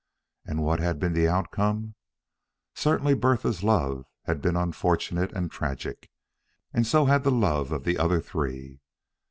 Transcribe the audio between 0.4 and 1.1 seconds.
And what had